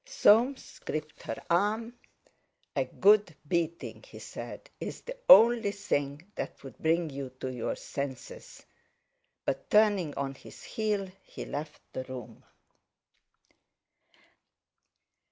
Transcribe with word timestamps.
Soames 0.03 0.79
gripped 0.79 1.21
her 1.21 1.43
arm. 1.47 1.93
"A 2.75 2.85
good 2.85 3.35
beating," 3.47 4.01
he 4.01 4.17
said, 4.17 4.67
"is 4.79 5.01
the 5.01 5.15
only 5.29 5.71
thing 5.71 6.25
that 6.33 6.63
would 6.63 6.75
bring 6.79 7.11
you 7.11 7.29
to 7.39 7.53
your 7.53 7.75
senses," 7.75 8.65
but 9.45 9.69
turning 9.69 10.15
on 10.15 10.33
his 10.33 10.63
heel, 10.63 11.07
he 11.21 11.45
left 11.45 11.81
the 11.93 12.03
room. 12.05 12.43